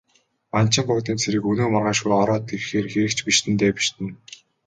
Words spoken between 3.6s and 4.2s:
бишиднэ.